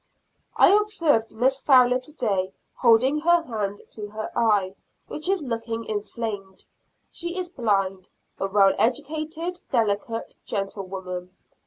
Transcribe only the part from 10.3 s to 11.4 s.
gentle woman.